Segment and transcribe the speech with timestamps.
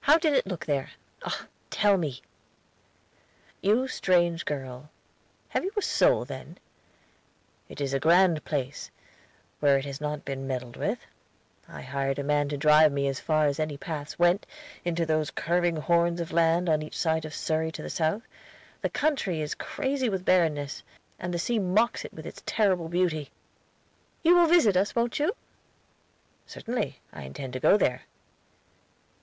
[0.00, 0.92] "How did it look there?
[1.22, 2.22] Oh, tell me!"
[3.60, 4.88] "You strange girl,
[5.50, 6.56] have you a soul then?
[7.68, 8.90] It is a grand place,
[9.58, 11.00] where it has not been meddled with.
[11.68, 14.46] I hired a man to drive me as far as any paths went,
[14.82, 18.22] into those curving horns of land, on each side of Surrey to the south.
[18.80, 20.82] The country is crazy with barrenness,
[21.18, 23.30] and the sea mocks it with its terrible beauty."
[24.22, 25.36] "You will visit us, won't you?"
[26.46, 28.04] "Certainly; I intend to go there."